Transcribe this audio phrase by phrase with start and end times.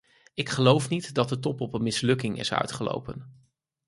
[0.33, 3.47] Ik geloof niet dat de top op een mislukking is uitgelopen.